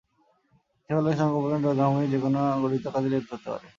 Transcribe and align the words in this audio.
ইচ্ছা 0.79 0.93
করলে 0.95 1.11
সংগোপনে 1.19 1.57
রোজা 1.59 1.85
ভঙ্গের 1.87 2.11
যেকোনো 2.13 2.39
গর্হিত 2.61 2.85
কাজে 2.93 3.09
লিপ্ত 3.11 3.31
হতে 3.33 3.47
পারে। 3.51 3.67